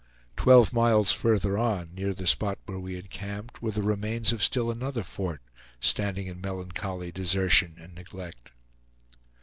[0.35, 4.71] Twelve miles further on, near the spot where we encamped, were the remains of still
[4.71, 5.43] another fort,
[5.79, 8.49] standing in melancholy desertion and neglect.